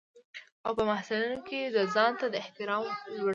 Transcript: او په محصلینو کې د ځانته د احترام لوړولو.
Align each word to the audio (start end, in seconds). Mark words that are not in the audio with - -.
او 0.65 0.71
په 0.77 0.83
محصلینو 0.89 1.39
کې 1.47 1.61
د 1.75 1.77
ځانته 1.93 2.25
د 2.29 2.35
احترام 2.43 2.83
لوړولو. 3.15 3.29